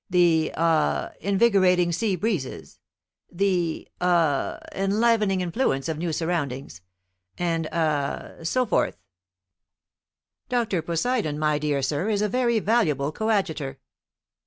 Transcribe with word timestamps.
The 0.09 0.51
aw 0.57 1.09
invigorating 1.19 1.91
sea 1.91 2.15
breezes, 2.15 2.79
the 3.31 3.87
aw 4.01 4.57
enlivening 4.73 5.41
influence 5.41 5.87
of 5.87 5.99
new 5.99 6.11
surroundings, 6.11 6.81
and 7.37 7.67
aw 7.71 8.41
so 8.43 8.65
forth. 8.65 8.97
Dr. 10.49 10.81
Poseidon, 10.81 11.37
my 11.37 11.59
dear 11.59 11.83
sir, 11.83 12.09
is 12.09 12.23
a 12.23 12.27
very 12.29 12.57
valuable 12.57 13.11
coadjutor." 13.11 13.77